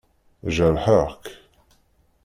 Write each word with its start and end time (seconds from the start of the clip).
Jerḥeɣ-k? 0.55 1.25